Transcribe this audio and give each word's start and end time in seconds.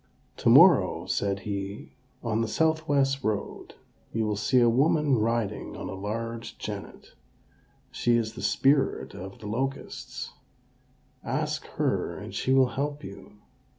"To 0.37 0.49
morrow," 0.49 1.05
said 1.05 1.41
he, 1.41 1.91
"on 2.23 2.41
the 2.41 2.47
south 2.47 2.87
west 2.87 3.23
road, 3.23 3.75
you 4.11 4.25
will 4.25 4.35
see 4.35 4.59
a 4.59 4.67
woman 4.67 5.19
riding 5.19 5.77
on 5.77 5.89
a 5.89 5.93
large 5.93 6.57
jennet: 6.57 7.13
she 7.91 8.17
is 8.17 8.33
the 8.33 8.41
Spirit 8.41 9.13
of 9.13 9.37
the 9.37 9.45
Locusts; 9.47 10.31
ask 11.23 11.67
her, 11.77 12.17
and 12.17 12.33
she 12.33 12.51
will 12.51 12.69
help 12.69 13.03
you." 13.03 13.33